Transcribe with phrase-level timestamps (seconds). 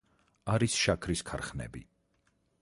[0.53, 1.85] არის შაქრის ქარხნები.